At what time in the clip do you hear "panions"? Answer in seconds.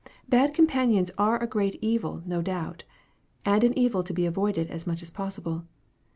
0.65-1.11